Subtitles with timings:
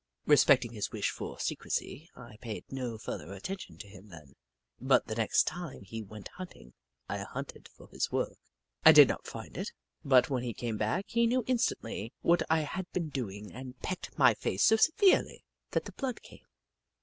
[0.25, 4.33] Respecting his wish for secrecy, I paid no further attention to him then,
[4.79, 6.73] but the next time he went hunting
[7.07, 8.39] I hunted for his work.
[8.83, 9.71] I did not find it,
[10.03, 14.17] but when he came back, he knew instantly what I had been doing and pecked
[14.17, 16.47] my face so severely that the blood came.